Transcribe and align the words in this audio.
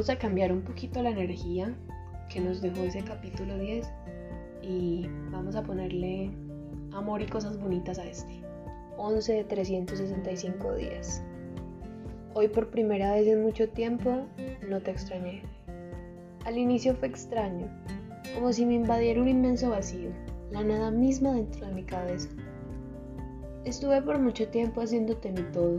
vamos 0.00 0.08
a 0.08 0.18
cambiar 0.18 0.50
un 0.50 0.62
poquito 0.62 1.02
la 1.02 1.10
energía 1.10 1.76
que 2.30 2.40
nos 2.40 2.62
dejó 2.62 2.84
ese 2.84 3.04
capítulo 3.04 3.58
10 3.58 3.86
y 4.62 5.06
vamos 5.30 5.56
a 5.56 5.62
ponerle 5.62 6.30
amor 6.94 7.20
y 7.20 7.26
cosas 7.26 7.60
bonitas 7.60 7.98
a 7.98 8.06
este. 8.06 8.40
11 8.96 9.30
de 9.30 9.44
365 9.44 10.74
días. 10.76 11.22
Hoy 12.32 12.48
por 12.48 12.70
primera 12.70 13.12
vez 13.12 13.26
en 13.26 13.42
mucho 13.42 13.68
tiempo 13.68 14.26
no 14.66 14.80
te 14.80 14.90
extrañé. 14.90 15.42
Al 16.46 16.56
inicio 16.56 16.94
fue 16.94 17.08
extraño, 17.08 17.66
como 18.34 18.54
si 18.54 18.64
me 18.64 18.76
invadiera 18.76 19.20
un 19.20 19.28
inmenso 19.28 19.68
vacío, 19.68 20.12
la 20.50 20.64
nada 20.64 20.90
misma 20.90 21.34
dentro 21.34 21.66
de 21.66 21.74
mi 21.74 21.84
cabeza. 21.84 22.30
Estuve 23.66 24.00
por 24.00 24.18
mucho 24.18 24.48
tiempo 24.48 24.80
haciéndote 24.80 25.30
mi 25.30 25.42
todo 25.52 25.76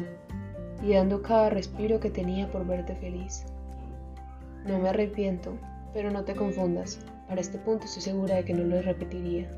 y 0.83 0.93
dando 0.93 1.23
cada 1.23 1.49
respiro 1.49 1.99
que 1.99 2.11
tenía 2.11 2.51
por 2.51 2.67
verte 2.67 2.95
feliz. 2.97 3.43
No 4.65 4.77
me 4.79 4.89
arrepiento, 4.89 5.57
pero 5.93 6.11
no 6.11 6.23
te 6.23 6.35
confundas, 6.35 6.99
para 7.27 7.41
este 7.41 7.57
punto 7.57 7.85
estoy 7.85 8.01
segura 8.03 8.35
de 8.35 8.45
que 8.45 8.53
no 8.53 8.63
lo 8.63 8.81
repetiría. 8.81 9.49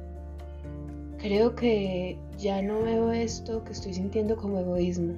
Creo 1.17 1.55
que 1.55 2.17
ya 2.37 2.61
no 2.61 2.81
veo 2.83 3.11
esto 3.11 3.63
que 3.63 3.71
estoy 3.71 3.93
sintiendo 3.93 4.35
como 4.37 4.59
egoísmo. 4.59 5.13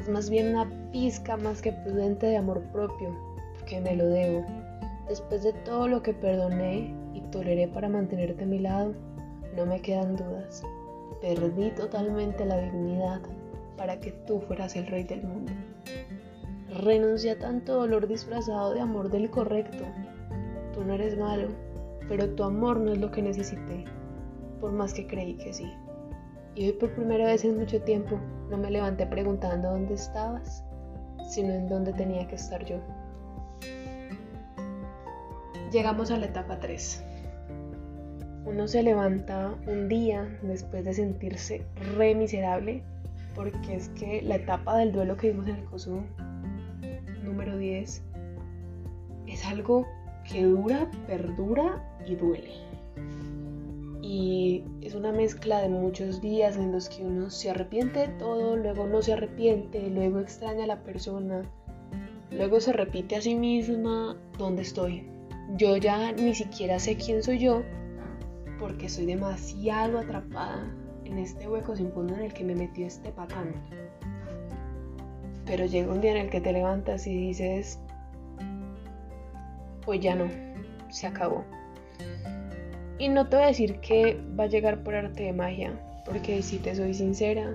Es 0.00 0.08
más 0.08 0.30
bien 0.30 0.54
una 0.54 0.70
pizca 0.92 1.36
más 1.36 1.60
que 1.60 1.72
prudente 1.72 2.26
de 2.26 2.36
amor 2.36 2.62
propio, 2.72 3.14
porque 3.58 3.80
me 3.80 3.96
lo 3.96 4.06
debo. 4.06 4.44
Después 5.08 5.42
de 5.42 5.52
todo 5.52 5.88
lo 5.88 6.02
que 6.02 6.14
perdoné 6.14 6.94
y 7.14 7.20
toleré 7.32 7.68
para 7.68 7.88
mantenerte 7.88 8.44
a 8.44 8.46
mi 8.46 8.60
lado, 8.60 8.94
no 9.56 9.66
me 9.66 9.80
quedan 9.80 10.16
dudas. 10.16 10.62
Perdí 11.20 11.70
totalmente 11.70 12.44
la 12.44 12.60
dignidad 12.60 13.20
para 13.76 14.00
que 14.00 14.12
tú 14.12 14.40
fueras 14.40 14.76
el 14.76 14.86
rey 14.86 15.04
del 15.04 15.22
mundo. 15.22 15.52
Renuncia 16.78 17.32
a 17.32 17.38
tanto 17.38 17.74
dolor 17.74 18.06
disfrazado 18.06 18.72
de 18.72 18.80
amor 18.80 19.10
del 19.10 19.28
correcto. 19.28 19.84
Tú 20.72 20.84
no 20.84 20.94
eres 20.94 21.18
malo, 21.18 21.48
pero 22.08 22.30
tu 22.30 22.44
amor 22.44 22.78
no 22.78 22.92
es 22.92 22.98
lo 22.98 23.10
que 23.10 23.22
necesité, 23.22 23.84
por 24.60 24.70
más 24.70 24.94
que 24.94 25.04
creí 25.04 25.34
que 25.34 25.52
sí. 25.52 25.68
Y 26.54 26.66
hoy 26.66 26.72
por 26.74 26.94
primera 26.94 27.26
vez 27.26 27.44
en 27.44 27.58
mucho 27.58 27.82
tiempo 27.82 28.20
no 28.50 28.56
me 28.56 28.70
levanté 28.70 29.04
preguntando 29.04 29.68
dónde 29.68 29.94
estabas, 29.94 30.64
sino 31.28 31.52
en 31.52 31.68
dónde 31.68 31.92
tenía 31.92 32.28
que 32.28 32.36
estar 32.36 32.64
yo. 32.64 32.76
Llegamos 35.72 36.12
a 36.12 36.18
la 36.18 36.26
etapa 36.26 36.60
3. 36.60 37.04
Uno 38.44 38.68
se 38.68 38.84
levanta 38.84 39.56
un 39.66 39.88
día 39.88 40.38
después 40.42 40.84
de 40.84 40.94
sentirse 40.94 41.66
re 41.96 42.14
miserable, 42.14 42.84
porque 43.34 43.74
es 43.74 43.88
que 43.90 44.22
la 44.22 44.36
etapa 44.36 44.76
del 44.76 44.92
duelo 44.92 45.16
que 45.16 45.32
vimos 45.32 45.48
en 45.48 45.56
el 45.56 45.64
COSU 45.64 46.02
número 47.40 47.58
10 47.58 48.02
es 49.26 49.46
algo 49.46 49.86
que 50.30 50.44
dura, 50.44 50.90
perdura 51.06 51.98
y 52.06 52.14
duele. 52.14 52.52
Y 54.02 54.64
es 54.82 54.94
una 54.94 55.10
mezcla 55.10 55.60
de 55.62 55.70
muchos 55.70 56.20
días 56.20 56.56
en 56.56 56.70
los 56.70 56.90
que 56.90 57.02
uno 57.02 57.30
se 57.30 57.48
arrepiente 57.48 58.00
de 58.00 58.08
todo, 58.18 58.56
luego 58.56 58.86
no 58.86 59.00
se 59.00 59.14
arrepiente, 59.14 59.88
luego 59.88 60.20
extraña 60.20 60.64
a 60.64 60.66
la 60.66 60.82
persona, 60.82 61.42
luego 62.30 62.60
se 62.60 62.74
repite 62.74 63.16
a 63.16 63.22
sí 63.22 63.34
misma 63.34 64.18
dónde 64.36 64.62
estoy. 64.62 65.06
Yo 65.56 65.78
ya 65.78 66.12
ni 66.12 66.34
siquiera 66.34 66.78
sé 66.78 66.96
quién 66.96 67.22
soy 67.22 67.38
yo 67.38 67.62
porque 68.58 68.86
estoy 68.86 69.06
demasiado 69.06 69.98
atrapada 69.98 70.70
en 71.06 71.18
este 71.18 71.48
hueco 71.48 71.74
sin 71.74 71.90
fondo 71.92 72.14
en 72.14 72.20
el 72.20 72.34
que 72.34 72.44
me 72.44 72.54
metió 72.54 72.86
este 72.86 73.10
patán. 73.10 73.54
Pero 75.50 75.66
llega 75.66 75.92
un 75.92 76.00
día 76.00 76.12
en 76.12 76.16
el 76.18 76.30
que 76.30 76.40
te 76.40 76.52
levantas 76.52 77.08
y 77.08 77.26
dices, 77.26 77.80
pues 79.84 79.98
ya 79.98 80.14
no, 80.14 80.28
se 80.90 81.08
acabó. 81.08 81.44
Y 83.00 83.08
no 83.08 83.28
te 83.28 83.34
voy 83.34 83.46
a 83.46 83.48
decir 83.48 83.80
que 83.80 84.16
va 84.38 84.44
a 84.44 84.46
llegar 84.46 84.84
por 84.84 84.94
arte 84.94 85.24
de 85.24 85.32
magia, 85.32 85.72
porque 86.04 86.40
si 86.40 86.58
te 86.58 86.76
soy 86.76 86.94
sincera, 86.94 87.52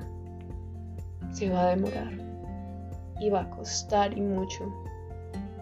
se 1.31 1.49
va 1.49 1.67
a 1.67 1.69
demorar 1.69 2.11
y 3.21 3.29
va 3.29 3.43
a 3.43 3.49
costar 3.51 4.17
y 4.17 4.19
mucho. 4.19 4.65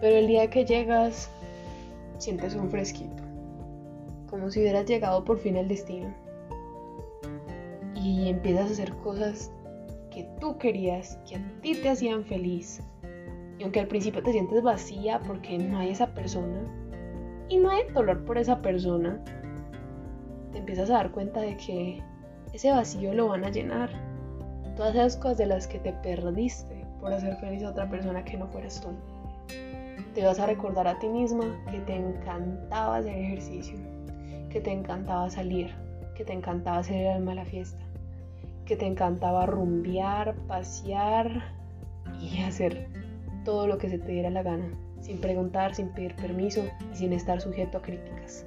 Pero 0.00 0.16
el 0.16 0.26
día 0.26 0.50
que 0.50 0.64
llegas, 0.64 1.30
sientes 2.18 2.56
un 2.56 2.68
fresquito, 2.68 3.22
como 4.28 4.50
si 4.50 4.58
hubieras 4.58 4.86
llegado 4.86 5.24
por 5.24 5.38
fin 5.38 5.56
al 5.56 5.68
destino. 5.68 6.12
Y 7.94 8.28
empiezas 8.28 8.70
a 8.70 8.72
hacer 8.72 8.92
cosas 8.96 9.52
que 10.14 10.28
tú 10.40 10.56
querías, 10.58 11.18
que 11.28 11.36
a 11.36 11.60
ti 11.60 11.74
te 11.74 11.90
hacían 11.90 12.24
feliz. 12.24 12.80
Y 13.58 13.64
aunque 13.64 13.80
al 13.80 13.88
principio 13.88 14.22
te 14.22 14.32
sientes 14.32 14.62
vacía 14.62 15.20
porque 15.26 15.58
no 15.58 15.78
hay 15.78 15.90
esa 15.90 16.14
persona, 16.14 16.62
y 17.48 17.58
no 17.58 17.68
hay 17.68 17.82
dolor 17.92 18.24
por 18.24 18.38
esa 18.38 18.62
persona, 18.62 19.22
te 20.52 20.58
empiezas 20.58 20.88
a 20.90 20.94
dar 20.94 21.10
cuenta 21.10 21.40
de 21.40 21.56
que 21.56 22.02
ese 22.52 22.70
vacío 22.70 23.12
lo 23.12 23.28
van 23.28 23.44
a 23.44 23.50
llenar. 23.50 23.90
Todas 24.76 24.94
esas 24.94 25.16
cosas 25.16 25.38
de 25.38 25.46
las 25.46 25.66
que 25.66 25.78
te 25.78 25.92
perdiste 25.92 26.86
por 27.00 27.12
hacer 27.12 27.36
feliz 27.36 27.62
a 27.62 27.70
otra 27.70 27.88
persona 27.88 28.24
que 28.24 28.36
no 28.36 28.46
fueras 28.48 28.80
tú. 28.80 28.88
Te 30.14 30.24
vas 30.24 30.38
a 30.38 30.46
recordar 30.46 30.86
a 30.86 30.98
ti 30.98 31.08
misma 31.08 31.44
que 31.70 31.80
te 31.80 31.96
encantaba 31.96 32.96
hacer 32.96 33.16
ejercicio, 33.16 33.76
que 34.48 34.60
te 34.60 34.72
encantaba 34.72 35.28
salir, 35.28 35.74
que 36.14 36.24
te 36.24 36.32
encantaba 36.32 36.78
hacer 36.78 37.02
el 37.02 37.08
alma 37.08 37.32
a 37.32 37.36
la 37.36 37.44
fiesta, 37.44 37.84
que 38.64 38.76
te 38.76 38.86
encantaba 38.86 39.46
rumbear, 39.46 40.34
pasear 40.46 41.42
y 42.20 42.40
hacer 42.42 42.88
todo 43.44 43.66
lo 43.66 43.78
que 43.78 43.88
se 43.88 43.98
te 43.98 44.12
diera 44.12 44.30
la 44.30 44.42
gana, 44.42 44.70
sin 45.00 45.20
preguntar, 45.20 45.74
sin 45.74 45.88
pedir 45.88 46.16
permiso 46.16 46.64
y 46.92 46.96
sin 46.96 47.12
estar 47.12 47.40
sujeto 47.40 47.78
a 47.78 47.82
críticas 47.82 48.46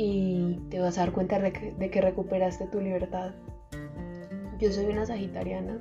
y 0.00 0.60
te 0.70 0.78
vas 0.78 0.96
a 0.96 1.00
dar 1.00 1.12
cuenta 1.12 1.40
de 1.40 1.50
que, 1.50 2.00
recuperaste 2.00 2.68
tu 2.68 2.80
libertad. 2.80 3.32
Yo 4.60 4.70
soy 4.70 4.86
una 4.86 5.04
sagitariana 5.04 5.76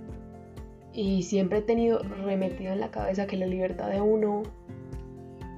y 0.91 1.21
siempre 1.21 1.59
he 1.59 1.61
tenido 1.61 1.99
remetido 1.99 2.73
en 2.73 2.79
la 2.79 2.89
cabeza 2.89 3.27
que 3.27 3.37
la 3.37 3.45
libertad 3.45 3.91
de 3.91 4.01
uno 4.01 4.41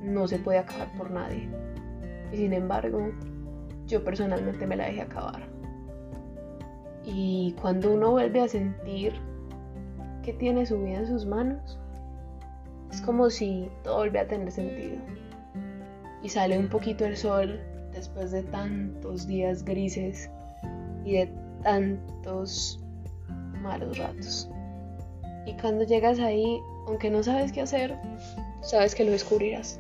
no 0.04 0.28
se 0.28 0.40
puede 0.40 0.58
acabar 0.58 0.92
por 0.98 1.10
nadie. 1.10 1.48
Y 2.34 2.36
sin 2.36 2.52
embargo, 2.52 3.14
yo 3.88 4.04
personalmente 4.04 4.68
me 4.68 4.76
la 4.76 4.88
dejé 4.88 5.04
acabar. 5.04 5.59
Y 7.06 7.56
cuando 7.62 7.94
uno 7.94 8.12
vuelve 8.12 8.42
a 8.42 8.48
sentir 8.48 9.14
que 10.24 10.34
tiene 10.34 10.66
su 10.66 10.82
vida 10.82 11.00
en 11.00 11.08
sus 11.08 11.26
manos, 11.26 11.80
es 12.92 13.02
como 13.02 13.30
si 13.30 13.70
todo 13.84 13.98
vuelve 13.98 14.20
a 14.20 14.28
tener 14.28 14.52
sentido. 14.52 14.98
Y 16.22 16.30
sale 16.30 16.58
un 16.58 16.68
poquito 16.68 17.06
el 17.06 17.16
sol 17.16 17.60
después 17.94 18.32
de 18.32 18.44
tantos 18.44 19.28
días 19.28 19.64
grises 19.64 20.30
y 21.06 21.14
de 21.14 21.34
tantos 21.64 22.80
malos 23.62 23.98
ratos. 23.98 24.50
Y 25.46 25.54
cuando 25.54 25.84
llegas 25.84 26.20
ahí, 26.20 26.60
aunque 26.88 27.10
no 27.10 27.24
sabes 27.24 27.52
qué 27.52 27.62
hacer, 27.62 27.98
sabes 28.62 28.94
que 28.96 29.04
lo 29.04 29.12
descubrirás. 29.12 29.80